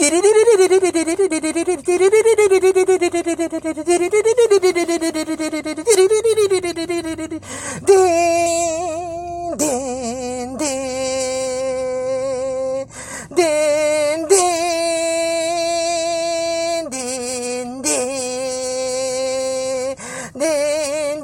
[0.00, 0.10] でん、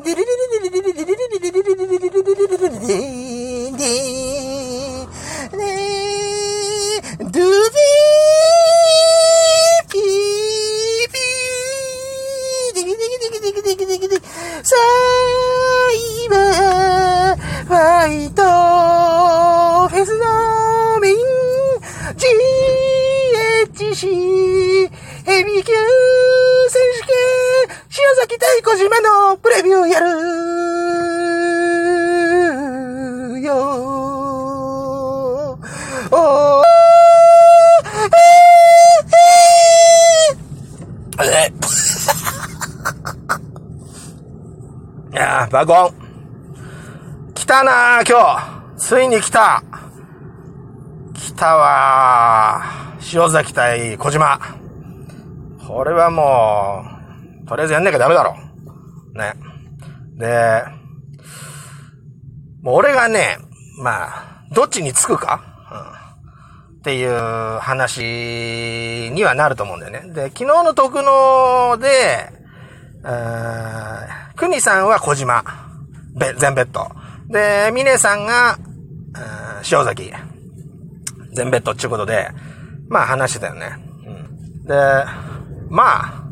[0.02, 0.22] でるる
[0.52, 1.25] デるるデる
[23.96, 24.12] し、ヘ
[25.44, 27.16] ビー級選手権、
[27.98, 30.06] 塩崎対小島のプレビューやる
[33.40, 33.54] よ
[36.10, 36.66] おー
[45.18, 45.94] ああバゴン。
[47.34, 48.38] 来たな今
[48.76, 48.76] 日。
[48.76, 49.64] ついに来た。
[51.14, 54.40] 来たわ塩崎対小島。
[55.66, 56.84] これはも
[57.44, 58.36] う、とりあえずやんなきゃダメだろ。
[59.14, 59.34] ね。
[60.16, 60.64] で、
[62.62, 63.38] もう俺がね、
[63.78, 65.40] まあ、どっちにつくか、
[65.70, 70.12] うん、っていう話にはなると思うんだよね。
[70.12, 72.32] で、昨日の特納で、
[74.34, 75.44] くにさんは小島、
[76.18, 76.88] べ、全ベッド。
[77.28, 78.58] で、ミネさんが、
[79.70, 80.12] 塩崎、
[81.34, 82.30] 全ベッドっていうことで、
[82.88, 83.76] まあ話してたよね。
[84.06, 84.74] うん、で、
[85.68, 86.26] まあ、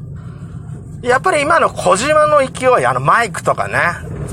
[1.03, 3.75] やっぱり今の小島の勢い、あのマイクとかね、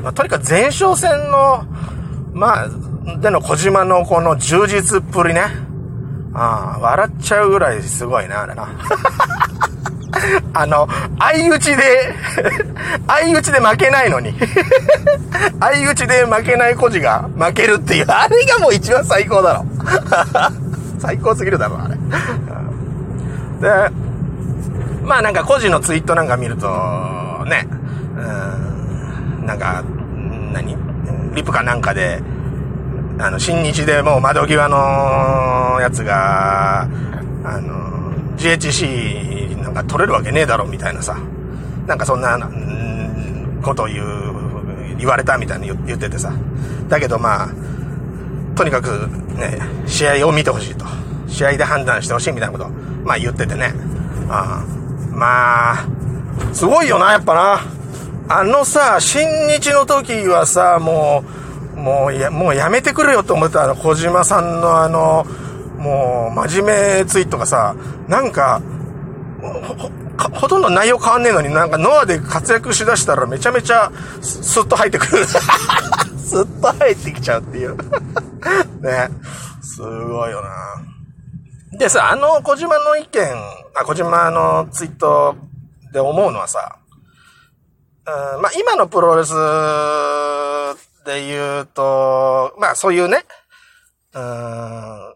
[0.03, 1.65] まあ、とにかく前哨戦の、
[2.33, 2.69] まあ、
[3.19, 5.41] での小島のこの充実っぷりね。
[6.33, 8.69] ああ、笑っちゃうぐらいすごいな、あれな。
[10.53, 10.87] あの、
[11.19, 12.13] 相打ちで
[13.07, 14.33] 相打ちで負けないのに
[15.59, 19.65] 相打ちで負けない孤児が負けるっていう、あれがもう一番最高だろ
[21.01, 21.95] 最高すぎるだろ、あれ。
[21.95, 22.01] で、
[25.03, 26.67] まあなんか孤児のツイートなんか見ると、
[27.45, 27.67] ね、
[29.39, 29.83] うん、なんか、
[30.53, 30.77] 何？
[31.33, 32.21] リプかなんかで、
[33.17, 36.87] あの、新日でもう窓際のやつが、あ
[37.59, 41.17] の、GHC なんか取れるわけねえだろみたいなさ、
[41.87, 46.31] なんかそんな、んことを言う、言われたみたいに言っててさ。
[46.89, 47.49] だけどまあ、
[48.61, 49.07] とにかく
[49.39, 49.57] ね、
[49.87, 50.85] 試合を見てほしいと。
[51.27, 52.69] 試合で判断してほしいみたいなこと、
[53.03, 53.73] まあ言っててね。
[54.29, 54.63] あ
[55.09, 55.87] まあ、
[56.53, 57.61] すごいよな、やっぱな。
[58.29, 61.23] あのさ、新日の時はさ、も
[61.75, 65.25] う、もうや、もうやめてくれよと思ってたら、小島さんのあの、
[65.79, 67.75] もう、真面目ツイートがさ、
[68.07, 68.61] なんか、
[70.39, 73.91] ほとんど内容変わんねえのになんかノアで活躍しだしたらめちゃめちゃ
[74.21, 75.25] スッと入ってくる。
[76.23, 77.75] スッと入ってきちゃうっていう
[78.81, 79.09] ね。
[79.61, 81.77] すごいよな。
[81.77, 83.35] でさ、あの小島の意見、
[83.75, 85.35] あ、小島のツイート
[85.93, 86.77] で思うのはさ、
[88.05, 89.33] うん、まあ今のプロレス
[91.05, 93.25] で言うと、まあそういうね、
[94.13, 95.15] うん、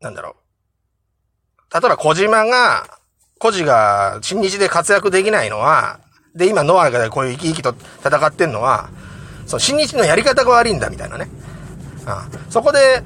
[0.00, 1.74] なんだろう。
[1.74, 2.86] 例えば小島が、
[3.38, 6.00] 孤児が新日で活躍できないのは、
[6.34, 7.74] で、今ノアがこういう生き生きと
[8.04, 8.90] 戦ってんのは、
[9.46, 11.28] その新日のやり方が悪いんだみたいなね。
[12.06, 13.02] あそこで、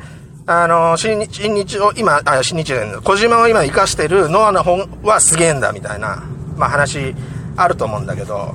[0.47, 6.23] あの、新日、新日を今、あ、新日で、小島を今活かしてるノアの本はすげえんだみたいな、
[6.57, 7.15] まあ話
[7.57, 8.55] あると思うんだけど、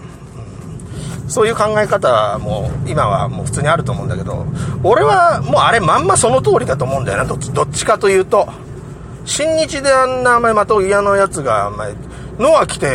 [1.24, 4.46] うん、そういう考え方も今はもう普通にあると思うんだけど、
[4.84, 8.48] 俺はもうあれまんまその通りだと思うんだよな、どっち、どっちかというと。
[9.26, 11.88] 新日であんな、また嫌なやつが、ま
[12.40, 12.88] ノア来て、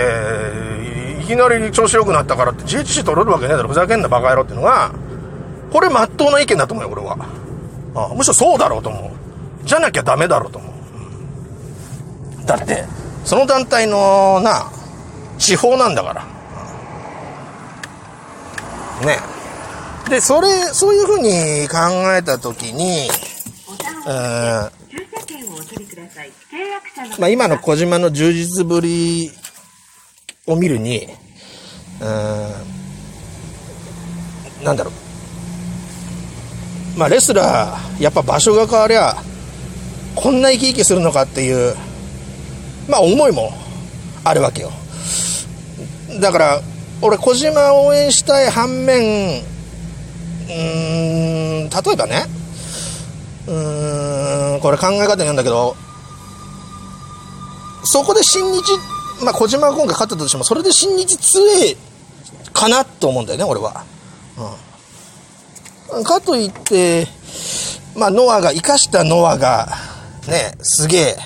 [1.23, 4.91] いきなり調子良くなったからって GHC 取れるわけねえだろ、ふざけんなバカ野郎っていうのが、
[5.73, 7.17] これ真っ当な意見だと思うよ、俺は。
[7.97, 9.11] あむしろそうだろうと思う。
[9.65, 10.73] じゃなきゃダメだろうと思う。
[12.41, 12.85] うん、だって、
[13.25, 14.70] その団体のな、
[15.38, 16.25] 地方なんだから。
[19.06, 19.19] ね。
[20.09, 21.76] で、それ、そういうふうに考
[22.15, 23.09] えたときに、
[24.06, 24.12] うん、
[27.19, 29.32] まあ、今の小島の充実ぶり
[30.47, 31.09] を見るに、
[32.00, 32.06] うん、
[34.65, 35.06] なんだろう。
[36.96, 39.16] まあ、レスラー、やっぱ場所が変わりゃ、
[40.14, 41.76] こんな生き生きするのかっていう、
[42.88, 43.52] まあ、思いも
[44.25, 44.70] あるわけよ。
[46.20, 46.62] だから、
[47.02, 52.25] 俺、小島を応援したい反面、うーん、例えばね、
[53.46, 55.76] うーん、これ考え方なんだけど、
[57.84, 58.62] そこで新日、
[59.22, 61.76] まあ、小島が今回勝ったとしても、それで新日強え
[62.54, 63.84] かなと思うんだよね、俺は。
[64.38, 64.66] うん。
[66.05, 67.06] かといって、
[67.97, 69.69] まあ、ノアが、生かしたノアが、
[70.29, 71.17] ね、すげえ、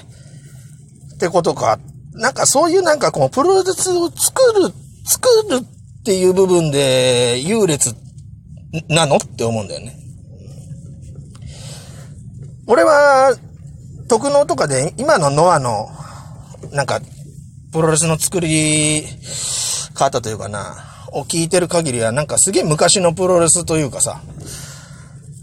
[1.14, 1.78] ってことか。
[2.12, 4.72] なんかそういうなんかこう、プロレスを作る、
[5.04, 7.94] 作るっていう部分で優劣
[8.88, 9.16] なの？
[9.16, 9.96] って思うんだよね。
[12.66, 13.36] 俺は、
[14.08, 15.88] 特納とかで今のノアの、
[16.72, 17.00] なんか、
[17.72, 19.04] プロレスの作り
[19.94, 24.20] 方というかな、を聞いてる限りはなんかすげえ昔のプロレスというかさ、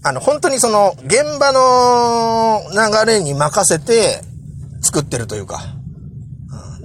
[0.04, 4.22] あの、本当にその、現場の流れに任せて
[4.82, 5.60] 作ってるというか、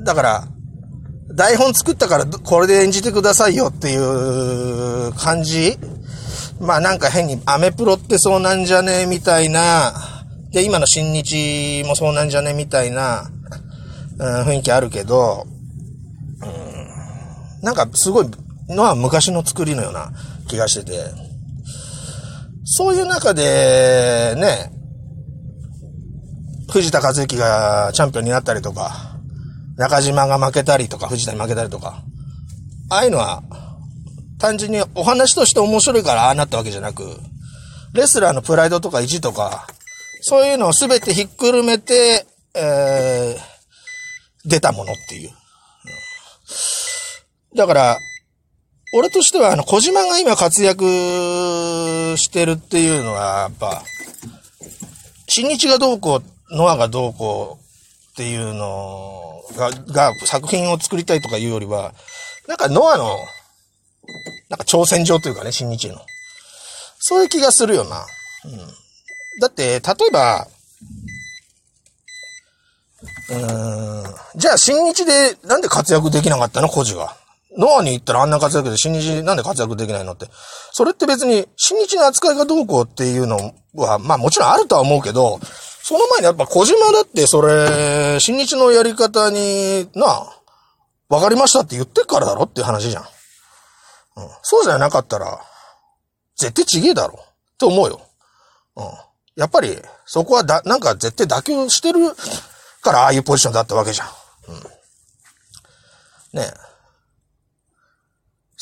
[0.05, 0.49] だから、
[1.35, 5.79] 台本作ったからこれで演じてくださいよっていう感じ。
[6.61, 9.95] まあなんか変にアメプロってそうなんじゃねえみたいな、
[10.51, 13.31] で、今の新日もそうなんじゃねえみたいな、
[14.19, 15.47] うん、雰囲気あるけど、
[16.43, 18.27] うん、なんかすごい
[18.69, 20.13] のは昔の作りのような
[20.49, 21.05] 気がしてて、
[22.65, 24.73] そういう中で、ね、
[26.71, 29.19] 藤田和之がチャンピオンになったりとか、
[29.77, 32.03] 中島が負けたりとか、藤田に負けたりとか、
[32.91, 33.43] ああいうのは、
[34.39, 37.21] 単純にお話として面白いからああなったわけじゃなく、
[37.93, 39.67] レスラーのプライドとか意地とか、
[40.23, 45.31] そういうのをすべてひっくるめて、えー、出たものっていう。
[47.57, 47.99] だから、
[48.95, 50.85] 俺としては、あの、小島が今活躍
[52.19, 53.83] してるっていうのは、やっぱ、
[55.29, 61.95] 新日がどうこう、ノアがどうこうっていうのが、が作品を作りたいとかいうよりは、
[62.47, 63.17] なんかノアの、
[64.51, 65.97] なんか挑戦状というかね、新日の。
[66.99, 68.05] そういう気がするよな。
[68.45, 68.59] うん。
[69.41, 70.47] だって、例えば、
[73.31, 74.05] うん、
[74.37, 76.69] じゃあ新日でなんで活躍できなかったの？
[76.69, 77.17] コジが。
[77.59, 80.27] ノアに行ったらあんな活躍で新日なんで活躍できないのって。
[80.73, 85.39] それって別に新日の扱いがどうこうっていうのは、まあもちろんあるとは思うけど、
[85.83, 90.33] その前にやっぱ小島だってそれ、新日のやり方に、な、
[91.09, 93.03] わかりましたって言ってからだろっていう話じゃん。
[93.03, 94.29] うん。
[94.43, 95.41] そうじゃなかったら、
[96.37, 98.01] 絶対ちげえだろって思うよ。
[98.77, 98.85] うん。
[99.37, 99.77] やっぱり、
[100.07, 102.01] そこはだ、なんか絶対妥協してる
[102.81, 104.09] からああいうポジションだったわけじゃん。
[104.49, 106.41] うん。
[106.41, 106.72] ねえ。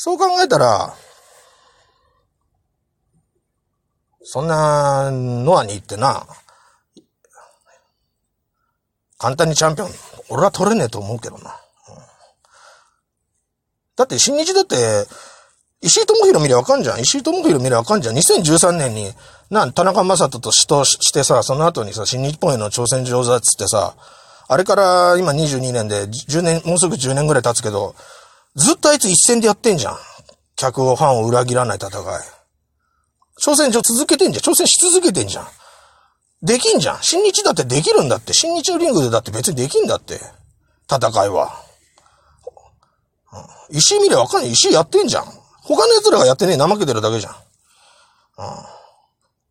[0.03, 0.95] そう考えたら、
[4.23, 6.25] そんな、ノアに行ってな、
[9.19, 9.89] 簡単にチャンピオン、
[10.29, 11.55] 俺は取れねえと思うけどな。
[13.95, 15.05] だって新日だって、
[15.81, 16.99] 石井智弘見りゃわかんじゃん。
[16.99, 18.17] 石井智弘見りゃわかんじゃん。
[18.17, 19.13] 2013年に、
[19.51, 23.93] な、田中正人と死闘してさ、その後にさ、新日本への挑戦状だっつってさ、
[24.47, 27.93] あれから今22年で、10年、もうすぐ10年ぐらい経つけど、
[28.55, 29.97] ずっとあいつ一戦でやってんじゃん。
[30.55, 31.93] 客を、ファンを裏切らない戦い。
[33.43, 34.43] 挑戦状続けてんじゃん。
[34.43, 35.47] 挑戦し続けてんじゃん。
[36.43, 36.97] できんじゃん。
[37.01, 38.33] 新日だってできるんだって。
[38.33, 40.19] 新日のリングでだって別にできんだって。
[40.91, 41.51] 戦いは。
[43.71, 44.51] うん、石見りゃわかんない。
[44.51, 45.23] 石やってんじゃん。
[45.63, 46.57] 他の奴らがやってねえ。
[46.57, 47.33] 怠けてるだけじゃん。
[47.33, 47.35] うん。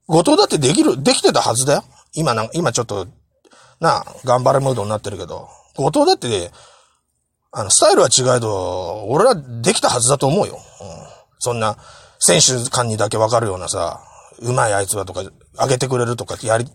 [0.08, 1.84] 後藤だってできる、できてたはずだよ。
[2.14, 3.06] 今な、今ちょっと、
[3.78, 5.48] なあ、頑張れムードになってるけど。
[5.76, 6.50] 後藤だって、
[7.52, 10.54] あの、スタイルは違えど、俺はできたはずだと思うよ。
[10.54, 10.60] うん、
[11.38, 11.76] そんな、
[12.18, 14.00] 選手間にだけわかるようなさ、
[14.40, 15.22] うまいあいつはとか、
[15.58, 16.66] 上げてくれるとか、やり、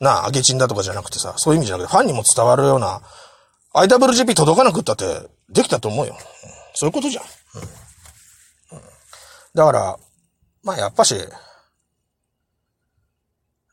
[0.00, 3.02] なあ、上げチンだとかじゃなくてさ、そういう意味じゃなくて、ファンにも伝わるような、
[3.74, 6.16] IWGP 届かなくったって、できたと思うよ。
[6.74, 7.24] そういうことじゃん。
[7.24, 8.80] うん、
[9.54, 9.96] だから、
[10.62, 11.14] まあやっぱし、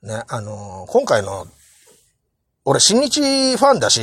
[0.03, 1.47] ね、あのー、今回の、
[2.65, 4.01] 俺新日ファンだし、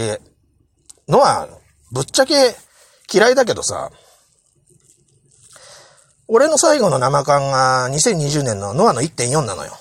[1.09, 1.49] のは、
[1.93, 2.55] ぶっちゃけ
[3.13, 3.91] 嫌いだけどさ、
[6.29, 9.73] 俺の最後の生感が2020年のノアの1.4なのよ。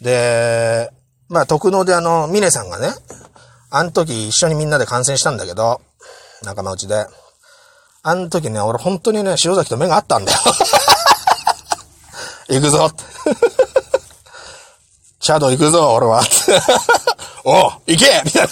[0.00, 0.90] で、
[1.28, 2.88] まあ特納であの、ミネさんがね、
[3.70, 5.80] あの時一緒にみんなで観戦したんだけど、
[6.42, 7.06] 仲間内で。
[8.02, 10.38] あの時ね、俺本当にね、塩崎と目があったんだよ。
[12.48, 12.90] 行くぞ
[15.20, 16.22] チャド行くぞ、俺は。
[17.44, 18.48] おう、行けみたいな。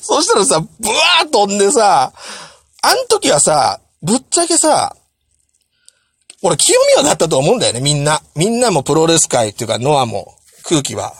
[0.00, 2.12] そしたらさ、ブワー飛んでさ、
[2.82, 4.96] あん時はさ、ぶっちゃけさ、
[6.42, 8.20] 俺清宮だったと思うんだよね、みんな。
[8.34, 11.12] みんなもプロレス界っていうか、ノアも、空気は。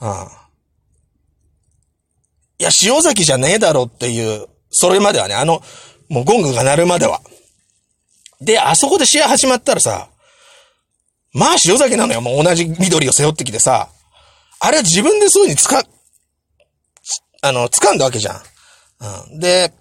[0.00, 0.08] うん。
[2.58, 5.62] いや、塩崎じゃねえだろっていう、それまではね、あの、
[6.08, 7.20] もうゴングが鳴るまでは。
[8.40, 10.08] で、あそこで試合始まったらさ、
[11.32, 13.88] まあ塩崎なのよ、もう同じ緑を背負ってきてさ、
[14.60, 15.90] あれは自分でそういう風に使、
[17.42, 18.36] あの、掴んだわけじゃん。
[19.32, 19.38] うん。
[19.38, 19.72] で、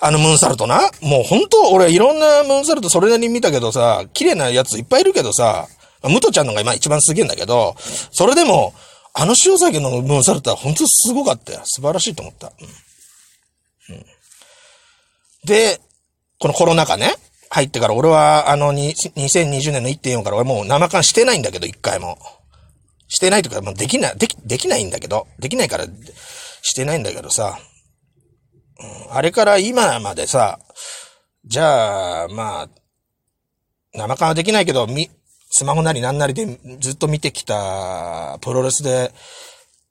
[0.00, 0.78] あのムーンサルトな。
[1.02, 5.66] もう本当俺いろんなムーンサルトそれなりに見たけどさ、綺麗なやついっぱいいるけどさ、
[6.04, 7.74] ムトちゃんのが今一番すげえんだけど、
[8.12, 8.74] それでも、
[9.14, 11.60] あの塩酒のムーンサルトは本当すごかったよ。
[11.64, 12.52] 素晴らしいと思った。
[13.88, 13.96] うん。
[13.96, 14.04] うん、
[15.44, 15.80] で、
[16.38, 17.16] このコロナ禍ね、
[17.50, 22.18] 入ってから俺はあの2020年の1.4から俺もう生缶してないんだけど、一回も。
[23.08, 25.86] してないとか、もうできない、でき、できないんだけど、できないから
[26.62, 27.58] してないんだけどさ、
[29.10, 30.58] あれから今までさ、
[31.44, 32.68] じゃあ、まあ、
[33.94, 35.10] 生感はできないけど、み、
[35.50, 39.12] スマホなりなんなりでずっと見てきたプロレスで、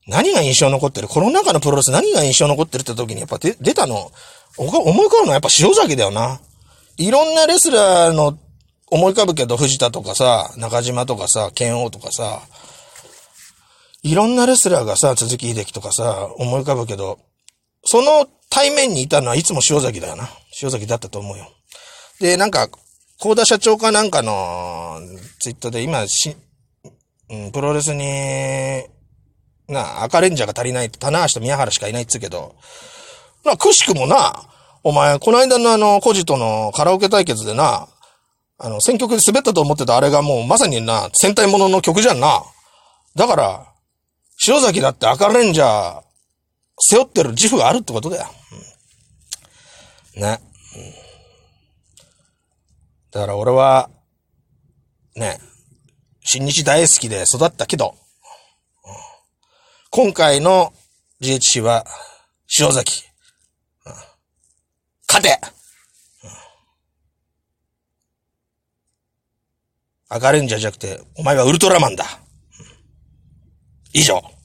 [0.07, 1.07] 何が印象残ってる？
[1.07, 4.11] この中のプロレス何が印象残ってるって時にやっぱ出たの、
[4.57, 4.69] 思
[5.03, 6.39] い浮かぶのはやっぱ塩崎だよな。
[6.97, 8.37] いろんなレスラーの
[8.89, 12.41] 思い浮かぶけど、藤田とかさ、中島とかさ、剣王とかさ、
[14.03, 17.19] いろんなレスラーがさ、鈴木秀樹とかさ、思い浮かぶけど、
[17.83, 20.29] その対面にいたのはいつも塩崎だよな。
[20.61, 21.51] 塩崎だったと思うよ。
[22.19, 22.69] で、なんか、
[23.19, 24.99] 高田社長かなんかの
[25.39, 26.35] ツイッターで今し、
[27.29, 28.85] うん、プロレスに、
[29.67, 32.55] な、赤レンジャーが足りない、棚橋と宮原しかいないっつうけど、
[33.43, 34.43] な、くしくもな、
[34.83, 37.87] お前、この間のあの、コジとのカラオケ対決でな、
[38.59, 42.43] あの、選曲で滑ったと思ってたあれがもうまさにな、戦隊ものの曲じゃんな。
[43.15, 43.67] だから、
[44.45, 46.03] 塩崎だって赤レンジャー、
[46.79, 48.27] 背負ってる自負があるってことだよ。
[50.15, 50.39] ね、
[53.11, 53.89] だから俺は、
[55.15, 55.39] ね、
[56.21, 57.95] 新日大好きで育ったけど、
[59.89, 60.73] 今回の
[61.21, 61.85] GHC は
[62.59, 63.03] 塩崎。
[65.07, 65.39] 勝て、
[70.09, 72.05] 赤レンジャーじゃなくて、お前はウルトラマンだ。
[73.97, 74.36] 以上。